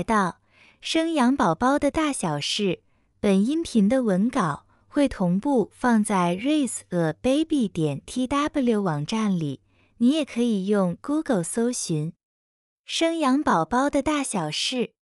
[0.00, 0.40] 来到
[0.80, 2.82] 生养宝宝的大小事。
[3.20, 9.60] 本音频的文稿会同步放在 raiseababy 点 tw 网站里，
[9.98, 12.14] 你也可以用 Google 搜寻
[12.86, 14.94] “生养宝宝的大小事”，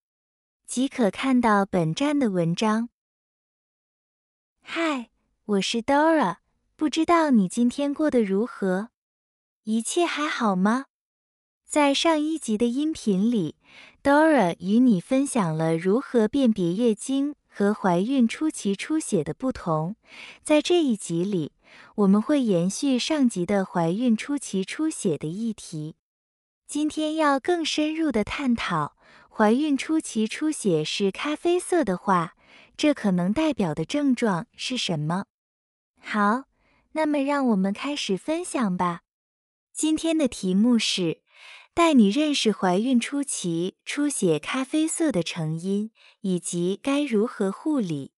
[0.65, 2.89] 即可看到本站的文章。
[4.63, 5.11] 嗨，
[5.45, 6.37] 我是 Dora，
[6.75, 8.89] 不知道你今天过得如何？
[9.61, 10.85] 一切还好吗？
[11.69, 13.57] 在上一集的音频里
[14.07, 19.97] ，Dora 与你分享了如何辨别月经和怀孕初期出血的不同。
[20.41, 21.51] 在这一集里，
[21.95, 25.97] 我们会延续上集的怀孕初期出血的议题。
[26.65, 28.95] 今天要更深入的探讨，
[29.29, 32.35] 怀孕初期出血是咖啡色的话。
[32.77, 35.25] 这可能代表的症状是什么？
[35.99, 36.43] 好，
[36.93, 39.01] 那么让我们开始分享吧。
[39.73, 41.19] 今天的题目是
[41.77, 48.13] 带你认识怀孕初期出血咖啡色的成因，以及该如何护理。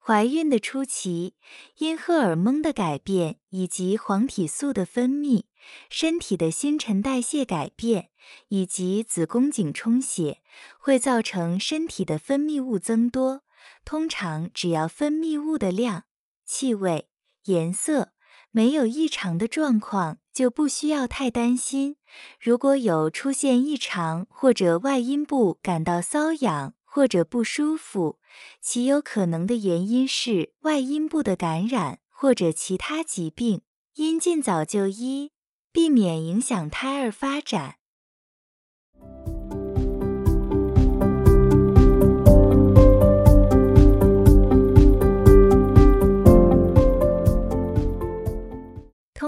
[0.00, 1.36] 怀孕的初期，
[1.78, 5.44] 因荷尔蒙的改变以及黄体素的分泌，
[5.88, 8.10] 身体的新陈代谢改变
[8.48, 10.42] 以及子宫颈充血，
[10.80, 13.44] 会造成身体的分泌物增多。
[13.84, 16.06] 通常只要分泌物的量、
[16.44, 17.08] 气味、
[17.44, 18.10] 颜色
[18.56, 21.96] 没有异常的状况，就不需要太担心。
[22.40, 28.20] 如果有出现异常或者外阴部感到瘙痒，或者不舒服，
[28.60, 33.62] 其有可能的原因是外阴部的感染或者其他疾病，
[33.96, 35.32] 应尽早就医，
[35.72, 37.78] 避免影响胎儿发展。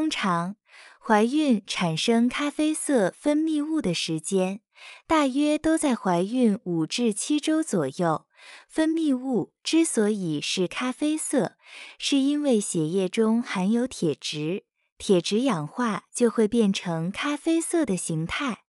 [0.07, 0.55] 通常，
[1.01, 4.61] 怀孕产生咖啡色分泌物的时间。
[5.09, 8.29] 大约都在怀孕五至七周左右。
[8.69, 11.57] 分泌物之所以是咖啡色，
[11.99, 14.65] 是因为血液中含有铁质，
[14.97, 18.63] 铁质氧化就会变成咖啡色的形态。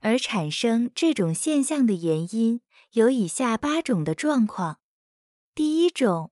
[0.00, 2.60] 而产生这种现象的原因
[2.92, 4.78] 有以下八种的状况：
[5.56, 6.30] 第一种，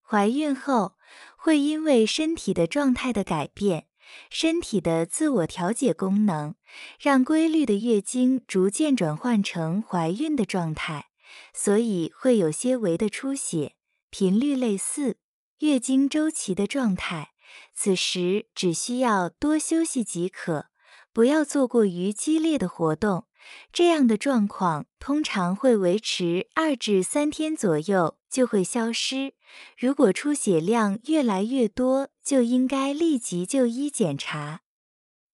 [0.00, 0.94] 怀孕后
[1.42, 3.86] 会因为身体的状态的改变。
[4.28, 6.54] 身体的自我调节功能，
[7.00, 11.06] 让规律的月经逐渐转换成怀孕的状态，
[11.54, 13.74] 所以会有些微的出血，
[14.10, 15.16] 频率类似
[15.60, 17.30] 月经周期的状态。
[17.72, 20.66] 此时只需要多休息即可，
[21.12, 23.26] 不要做过于激烈的活动。
[23.72, 29.32] 这样的状况通常会维持二至三天左右就会消失。
[29.78, 34.60] 如果出血量越来越多，就应该立即就医检查。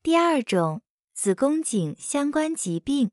[0.03, 0.83] 第二种，
[1.15, 3.11] 子宫颈相关疾病。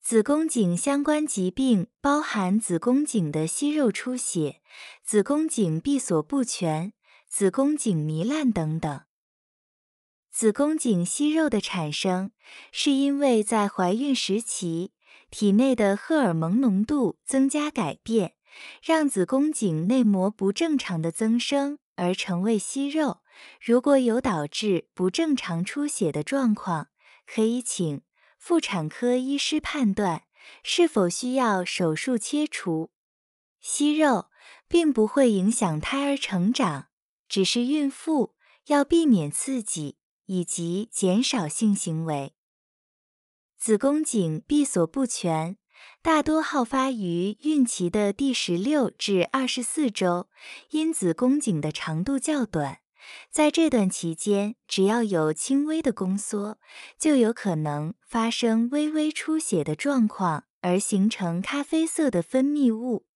[0.00, 4.60] 子宫颈相关疾病包含子宫颈的息肉出血、
[5.04, 6.92] 子宫颈闭锁不全、
[7.28, 9.02] 子宫颈糜烂等等。
[10.32, 12.32] 子宫颈息肉的产生，
[12.72, 14.90] 是因为在怀孕时期，
[15.30, 18.34] 体内的荷尔蒙浓度增加改变，
[18.82, 23.22] 让子宫颈内膜不正常的增生而成为息肉。
[23.60, 26.88] 如果有导致不正常出血的状况，
[27.26, 28.02] 可以请
[28.38, 30.24] 妇产科医师判断
[30.62, 32.90] 是否需要手术切除。
[33.60, 34.30] 息肉
[34.68, 36.88] 并不会影响胎儿成长，
[37.28, 38.34] 只是孕妇
[38.66, 39.98] 要避免刺激。
[40.26, 42.34] 以及减少性行为。
[43.58, 45.58] 子宫颈闭锁不全，
[46.02, 50.28] 大多好发于孕期的第十六至二十四周，
[50.70, 52.78] 因子宫颈的长度较短，
[53.30, 56.58] 在这段期间，只要有轻微的宫缩，
[56.98, 63.06] 就有可能发生微微出血的状况，而形成咖啡色的分泌物。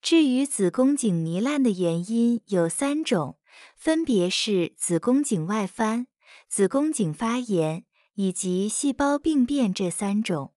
[0.00, 3.38] 至于子宫颈糜烂的原因有三种，
[3.76, 6.06] 分别是子宫颈外翻。
[6.48, 7.84] 子宫颈发炎
[8.14, 10.51] 以及细胞病变这三种，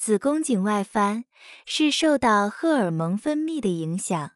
[0.00, 1.26] 子宫颈外翻
[1.66, 4.30] 是受到荷尔蒙分泌的影响，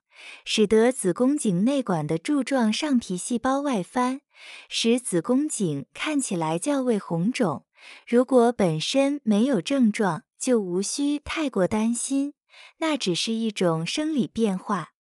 [0.44, 4.20] 使得子宫颈内管的柱状上皮细胞外翻，
[4.68, 7.64] 使子宫颈看起来较为红肿。
[8.06, 12.34] 如果本身没有症状，就无需太过担心，
[12.76, 14.90] 那只是一种生理变化。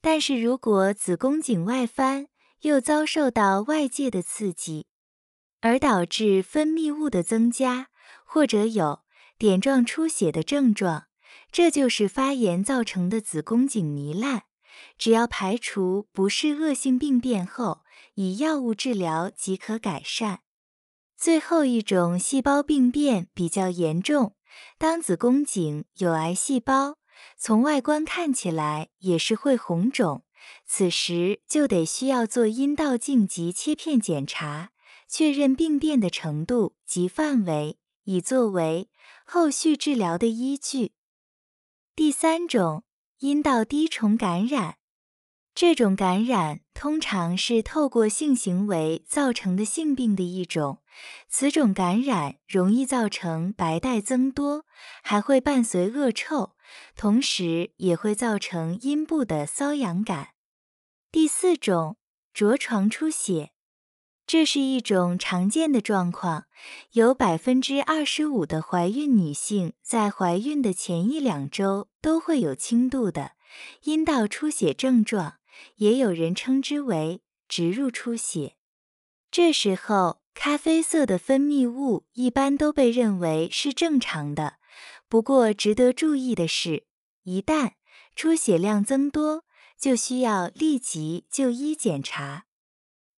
[0.00, 2.28] 但是如果子宫颈外翻
[2.60, 4.86] 又遭受到外界的刺激，
[5.60, 7.88] 而导致分泌物的增加，
[8.24, 9.00] 或者有
[9.38, 11.06] 点状出血的症状，
[11.52, 14.42] 这就是发炎造成的子宫颈糜烂。
[14.96, 17.82] 只要排除不是恶性病变后，
[18.14, 20.40] 以药物治疗即可改善。
[21.16, 24.34] 最后一种细胞病变比较严重，
[24.76, 26.96] 当子宫颈有癌细胞，
[27.36, 30.24] 从外观看起来也是会红肿，
[30.66, 34.70] 此时就得需要做阴道镜及切片检查，
[35.08, 38.88] 确认病变的程度及范围，以作为
[39.30, 40.92] 后续治疗的依据。
[41.94, 42.84] 第三种，
[43.18, 44.78] 阴道滴虫感染。
[45.54, 50.78] 这种感染通常是透过性行为造成的性病的一种，
[51.28, 54.64] 此种感染容易造成白带增多，
[55.02, 56.56] 还会伴随恶臭，
[56.96, 60.30] 同时也会造成阴部的瘙痒感。
[61.12, 61.98] 第四种，
[62.32, 63.50] 着床出血，
[64.28, 66.44] 这是一种常见的状况，
[66.92, 73.32] 有百分之二十五的怀孕女性在怀孕的前一两周都会有轻度的
[73.84, 75.36] 阴道出血症状。
[75.76, 78.56] 也有人称之为植入出血。
[79.30, 84.58] 这时候，咖啡色的分泌物一般都被认为是正常的。
[85.08, 86.84] 不过，值得注意的是，
[87.22, 87.72] 一旦
[88.14, 89.44] 出血量增多，
[89.80, 92.44] 就需要立即就医检查。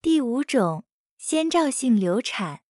[0.01, 0.85] 第五种，
[1.23, 2.63] 先兆性流产。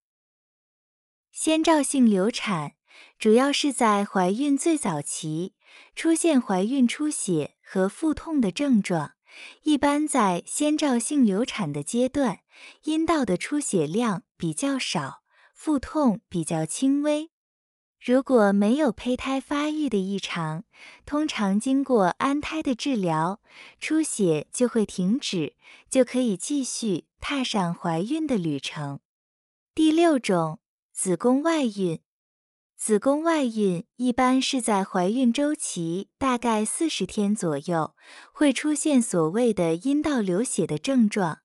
[1.31, 2.73] 先兆性流产
[3.17, 5.55] 主要是在怀孕最早期
[5.95, 9.13] 出现怀孕出血和腹痛的症状。
[9.63, 12.41] 一般在先兆性流产的阶段，
[12.83, 15.23] 阴道的出血量比较少，
[15.55, 17.31] 腹痛比较轻微。
[18.03, 20.65] 如果没有胚胎发育的异常，
[21.05, 23.41] 通常经过安胎的治疗，
[23.79, 25.55] 出血就会停止，
[25.91, 29.01] 就可以继续踏上怀孕的旅程。
[29.75, 30.61] 第六种，
[30.95, 32.01] 子宫外孕。
[32.75, 37.95] 子宫外孕一般是在怀孕周期大概四十天左右，
[38.33, 41.41] 会出现所谓的阴道流血的症状，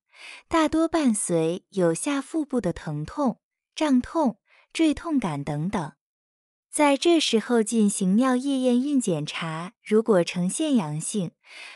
[0.47, 3.41] 大多伴随有下腹部的疼痛、
[3.75, 4.39] 胀痛、
[4.71, 5.91] 坠痛感等等。
[6.75, 11.31] 在这时候进行尿液验孕检查，如果呈现阳性，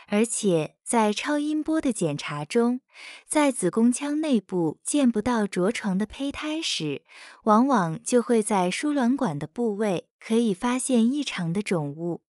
[0.08, 2.82] 而且在超音波的检查中，
[3.26, 7.02] 在子宫腔内部见不到着床的胚胎时，
[7.44, 12.20] 往往就会在输卵管的部位可以发现异常的肿物。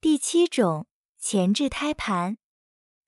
[0.00, 0.88] 第七种
[1.20, 2.36] 前置胎盘，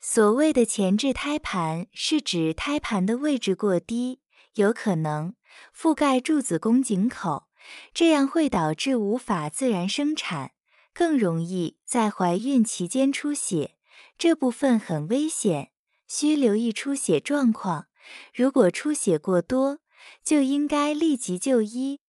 [0.00, 4.20] 所谓的前置胎盘是指胎盘的位置过低，
[4.54, 5.34] 有可能
[5.76, 7.48] 覆盖住子宫颈口。
[7.92, 10.52] 这样会导致无法自然生产，
[10.92, 13.76] 更容易在怀孕期间出血，
[14.16, 15.70] 这部分很危险，
[16.06, 17.86] 需留意出血状况。
[18.34, 19.78] 如果出血过多，
[20.22, 22.00] 就应该立即就医。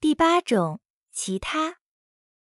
[0.00, 0.80] 第八种，
[1.10, 1.81] 其他。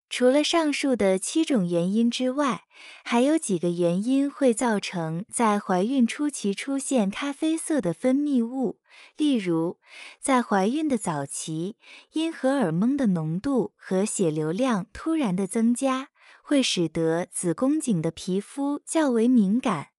[0.09, 2.63] 除了上述的七种原因之外，
[3.03, 8.79] 还有几个原因会造成在怀孕初期出现咖啡色的分泌物。
[9.17, 9.77] 例如，
[10.19, 11.75] 在怀孕的早期，
[12.13, 16.09] 因荷尔蒙的浓度和血流量突然的增加，
[16.41, 19.89] 会使得子宫颈的皮肤较为敏感。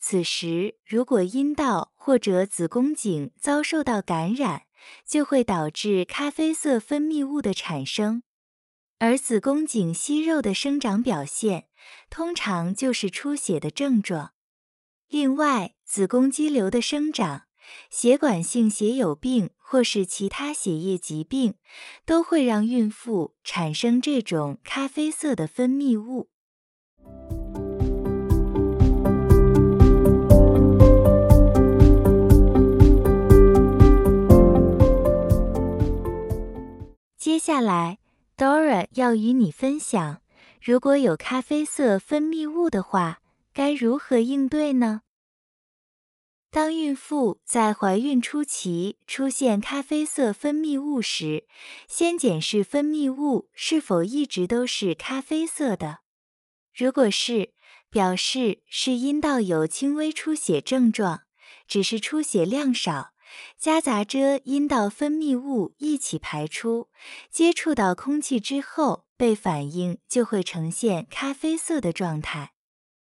[0.00, 4.62] 此时，如果阴道或者子宫颈遭受到感染，
[5.06, 8.22] 就会导致咖啡色分泌物的产生。
[9.00, 11.66] 而子宫颈息肉的生长表现，
[12.10, 14.32] 通常就是出血的症状。
[15.08, 17.42] 另外，子宫肌瘤的生长、
[17.90, 21.54] 血管性血友病或是其他血液疾病，
[22.04, 26.28] 都会让孕妇产生这种咖啡色的分泌物。
[37.16, 37.98] 接下来。
[38.38, 40.22] Dora 要与你分享，
[40.62, 43.18] 如果有咖啡色分泌物的话，
[43.52, 45.02] 该如何应对呢？
[46.48, 51.48] 当孕妇在怀孕初期出现咖啡色分泌物时，
[51.88, 55.98] 先检视分泌物是否一直都是咖啡色的。
[56.72, 57.52] 如果是，
[57.90, 61.22] 表示是阴道有轻微出血症状，
[61.66, 63.10] 只是出血量少。
[63.58, 66.88] 夹杂着阴道分泌物一起排出，
[67.30, 72.52] 接触到空气之后被反应就会呈现咖啡色的状态。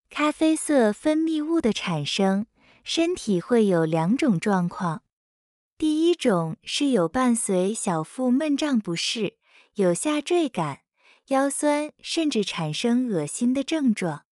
[0.09, 2.47] 咖啡色分泌物的产生，
[2.83, 5.03] 身体会有两种状况。
[5.77, 9.37] 第一种是有伴随小腹闷胀不适，
[9.75, 10.81] 有下坠感、
[11.27, 14.25] 腰酸，甚至产生恶心的症状。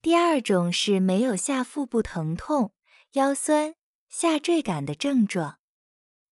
[0.00, 2.72] 第二种是没有下腹部疼痛、
[3.12, 3.74] 腰酸。
[4.10, 5.58] 下坠感的症状，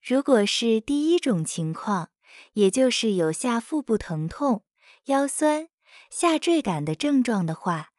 [0.02, 2.10] 如果是第一种情况，
[2.54, 4.64] 也就是有下腹部疼痛、
[5.04, 5.68] 腰酸、
[6.10, 7.90] 下坠感的症状的话，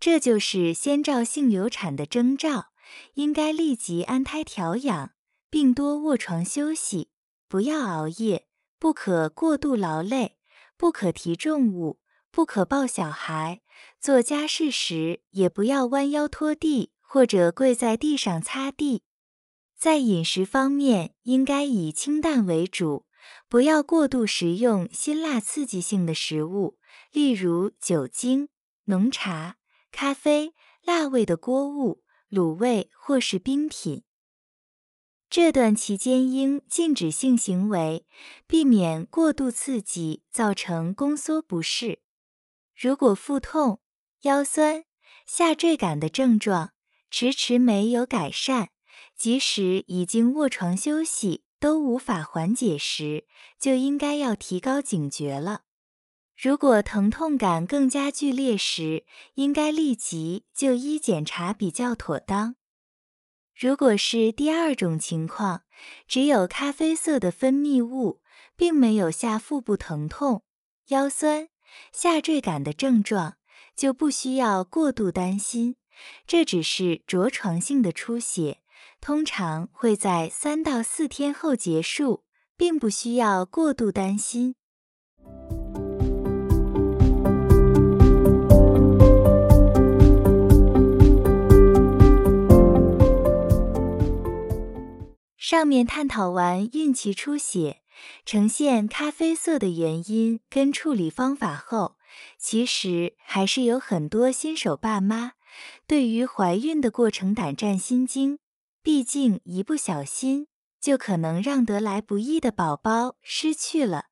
[0.00, 2.72] 这就是先兆性流产的征兆，
[3.14, 5.12] 应该立即安胎调养，
[5.48, 7.10] 并多卧床休息，
[7.48, 8.48] 不要熬夜，
[8.80, 10.36] 不可过度劳累，
[10.76, 12.00] 不可提重物，
[12.32, 13.60] 不可抱小孩。
[14.00, 19.04] 做家事时也不要弯腰拖地，或者跪在地上擦地。
[19.78, 23.06] 在饮食方面，应该以清淡为主，
[23.48, 26.78] 不要过度食用辛辣刺激性的食物，
[27.12, 28.48] 例如酒精、
[28.86, 29.56] 浓茶、
[29.92, 34.02] 咖啡、辣味的锅物、卤味或是冰品。
[35.30, 38.04] 这段期间应禁止性行为，
[38.48, 42.00] 避免过度刺激造成宫缩不适。
[42.74, 43.80] 如果腹痛、
[44.22, 44.84] 腰酸、
[45.24, 46.72] 下坠感的症状
[47.10, 48.70] 迟迟没有改善，
[49.18, 53.26] 即使已经卧床休息都无法缓解时，
[53.58, 55.62] 就应该要提高警觉了。
[56.40, 62.54] 如果疼痛感更加剧烈时，应该立即就医检查比较妥当。
[63.56, 65.62] 如果是第二种情况，
[66.06, 68.22] 只有咖啡色的分泌物，
[68.56, 70.44] 并没有下腹部疼痛、
[70.90, 71.48] 腰酸、
[71.92, 73.38] 下坠感的症状，
[73.74, 75.74] 就不需要过度担心。
[76.24, 78.60] 这只是着床性的出血，
[79.00, 82.24] 通常会在三到四天后结束，
[82.56, 84.54] 并不需要过度担心。
[95.36, 97.78] 上面探讨完孕期出血
[98.26, 101.96] 呈现咖啡色的原因跟处理方法后，
[102.36, 105.32] 其实还是有很多新手爸妈
[105.86, 108.38] 对于怀孕的过程胆战心惊，
[108.88, 110.46] 毕竟一不小心
[110.80, 114.06] 就可能让得来不易的宝宝失去了。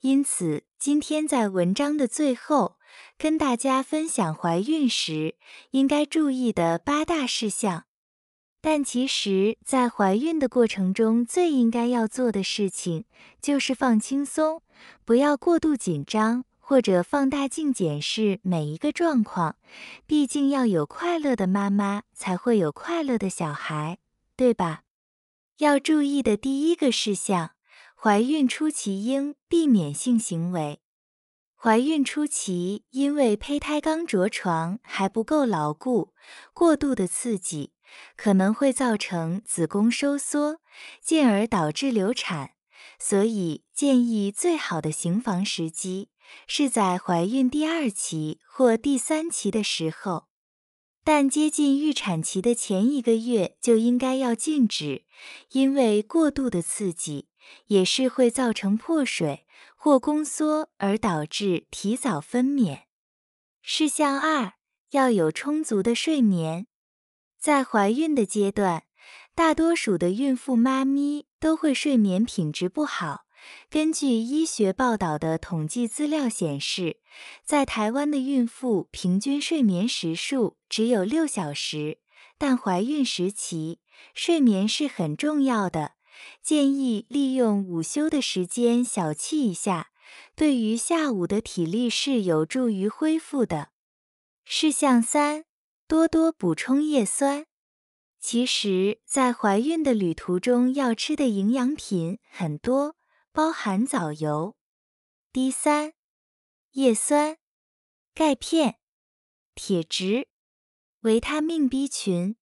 [0.00, 2.74] 因此，今天在文章的最后
[3.16, 5.36] 跟大家分享怀孕时
[5.70, 7.84] 应该注意的八大事项。
[8.60, 13.04] 但其实，在怀孕的过程中，最应该要做的事情
[13.40, 14.60] 就是放轻松，
[15.04, 19.54] 不要过度紧张或者放大镜检视每一个状况。
[20.04, 23.98] 毕竟，要有快乐的妈妈，才会有快乐的小孩，
[24.36, 24.82] 对吧？
[25.58, 27.52] 要注意的第一个事项，
[27.94, 30.80] 怀孕初期应避免性行为。
[31.54, 36.12] 怀孕初期，因为胚胎刚着床还不够牢固，
[36.52, 37.72] 过度的刺激。
[38.16, 40.60] 可能会造成子宫收缩，
[41.00, 42.50] 进而导致流产，
[42.98, 46.10] 所以建议最好的行房时机
[46.48, 50.25] 是在怀孕第二期或第三期的时候。
[51.08, 55.04] 但接近预产期的前一个月就应该要禁止，
[55.52, 57.28] 因为过度的刺激
[57.68, 59.46] 也是会造成破水
[59.76, 62.80] 或宫缩，而导致提早分娩。
[63.62, 64.54] 事项二，
[64.90, 66.66] 要有充足的睡眠。
[67.38, 68.82] 在怀孕的阶段，
[69.32, 73.25] 大多数的孕妇妈咪都会睡眠品质不好。
[73.70, 76.98] 根据医学报道的统计资料显示，
[77.44, 81.98] 在台湾的孕妇平均睡眠时数只有六小时。
[82.38, 83.80] 但怀孕时期
[84.14, 85.92] 睡眠是很重要的，
[86.42, 89.90] 建议利用午休的时间小憩一下，
[90.34, 93.70] 对于下午的体力是有助于恢复的。
[94.44, 95.44] 事项三。
[95.88, 97.46] 多多补充叶酸。
[98.18, 102.95] 其实，在怀孕的旅途中，要吃的营养品很多，
[103.36, 104.56] 包含藻油、
[105.30, 105.92] D 三、
[106.72, 107.36] 叶酸、
[108.14, 108.76] 钙片、
[109.54, 110.28] 铁质、
[111.00, 112.36] 维他命 B 群、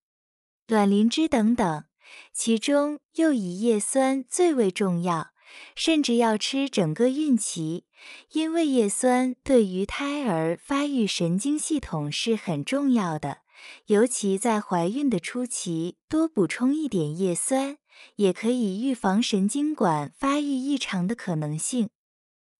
[0.69, 1.87] 卵磷脂等等，
[2.33, 5.33] 其中又以叶酸最为重要。
[5.75, 7.87] 甚至要吃整个孕期，
[8.31, 13.39] 因为叶酸对于胎儿发育神经系统是很重要的。
[13.87, 17.79] 尤其在怀孕的初期，多补充一点叶酸，
[18.17, 21.91] 也可以预防神经管发育异常的可能性。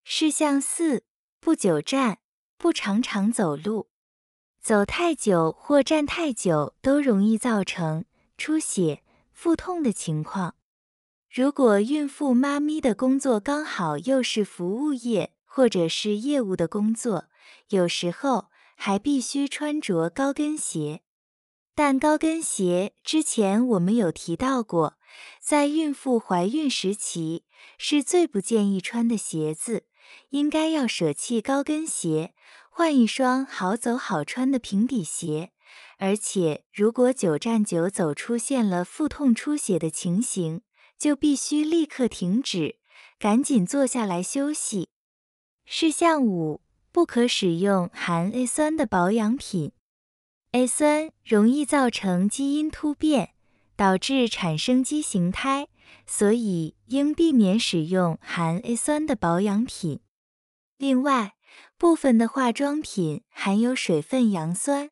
[0.03, 1.05] 事项四：
[1.41, 2.19] 不久站，
[2.59, 3.89] 不常常走路，
[4.61, 8.05] 走太久或站太久都容易造成
[8.37, 10.57] 出血、腹痛的情况。
[11.31, 17.27] 如果孕妇妈咪的工作刚好又是服务业或者是业务的工作，
[17.71, 21.01] 有时候还必须穿着高跟鞋。
[21.75, 24.97] 但高跟鞋之前我们有提到过，
[25.41, 27.45] 在孕妇怀孕时期
[27.79, 29.87] 是最不建议穿的鞋子，
[30.31, 32.35] 应该要舍弃高跟鞋，
[32.71, 35.53] 换一双好走好穿的平底鞋。
[35.99, 40.63] 而且如果久站久走出现了腹痛出血的情形，
[40.99, 42.77] 就必须立刻停止，
[43.19, 44.89] 赶紧坐下来休息。
[45.65, 46.61] 事项五：
[46.93, 49.73] 不可使用含 A 酸的保养品。
[50.53, 53.34] A 酸容易造成基因突变，
[53.77, 55.69] 导致产生畸形胎，
[56.07, 60.01] 所以应避免使用含 A 酸的保养品。
[60.77, 61.35] 另外，
[61.79, 64.91] 部分的化妆品含有水分杨酸、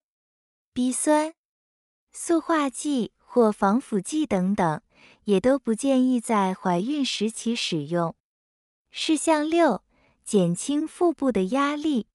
[0.73, 1.35] B 酸、
[2.13, 4.81] 塑化剂或防腐剂等等，
[5.25, 8.15] 也都不建议在怀孕时期使用。
[8.91, 9.83] 事项六：
[10.25, 12.07] 减轻腹部的压力。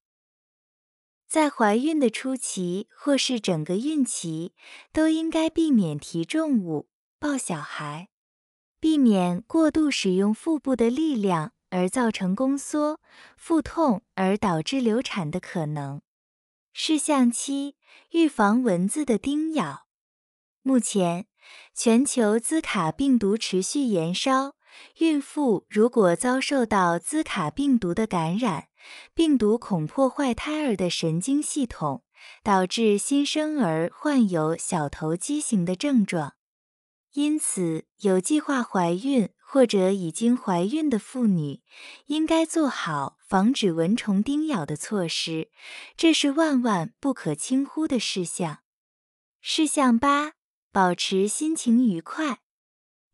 [1.28, 4.54] 在怀孕的初期或是整个孕期，
[4.94, 6.88] 都应该避免提重物、
[7.20, 8.08] 抱小孩，
[8.80, 13.02] 避免过度使用腹部的力量而造成宫缩、
[13.36, 16.02] 腹痛而导致流产的可能。
[16.72, 17.76] 事项七：
[18.12, 19.88] 预防蚊子的叮咬。
[20.62, 21.28] 目前，
[21.74, 24.57] 全球兹卡病毒持续延烧，
[25.00, 28.68] 孕妇如果遭受到兹卡病毒的感染，
[29.14, 32.04] 病毒恐破坏胎儿的神经系统，
[32.44, 36.34] 导致新生儿患有小头畸形的症状。
[37.14, 41.62] 因此，有计划怀孕或者已经怀孕的妇女，
[42.06, 45.50] 应该做好防止蚊虫叮咬的措施，
[45.96, 48.60] 这是万万不可轻忽的事项。
[49.42, 50.34] 事项八：
[50.72, 52.40] 保持心情愉快。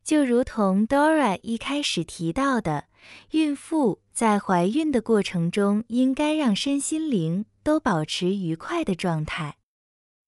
[0.03, 2.87] 就如同 Dora 一开始提到的，
[3.31, 9.57] 孕妇在怀孕的过程中，应该让身心灵都保持愉快的状态。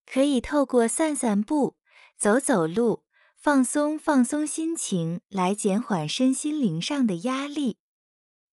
[0.05, 1.75] 可以透过散散步、
[2.17, 3.03] 走走路，
[3.36, 7.77] 放松放松心情，来减缓身心灵上的压力。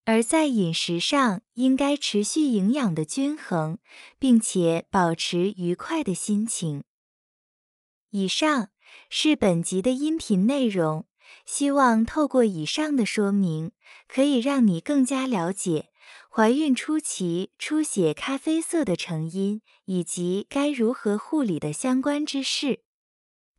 [0.05, 3.79] 而在饮食上，应该持续营养的均衡，
[4.19, 6.83] 并且保持愉快的心情。
[8.11, 8.71] 以上
[9.09, 11.07] 是本集的音频内容。
[11.45, 13.73] 希望透过以上的说明，
[14.09, 15.91] 可以让你更加了解
[16.31, 22.81] 怀孕初期出血咖啡色的成因，以及该如何护理的相关知识。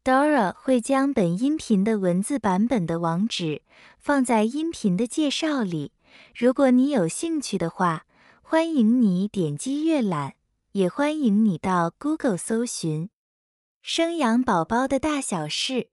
[0.03, 3.61] Dora 会将本音频的文字版本的网址
[3.99, 5.93] 放在音频的介绍里，
[6.35, 8.05] 如果你有兴趣的话，
[8.41, 10.33] 欢迎你点击阅览，
[10.73, 13.11] 也欢迎你到 Google 搜寻
[13.81, 15.89] “生养宝宝的大小事”。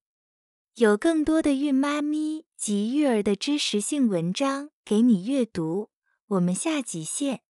[0.76, 5.90] 有更多的孕妈咪及育儿的知识性文章给你阅读，
[6.28, 7.42] 我们下集见。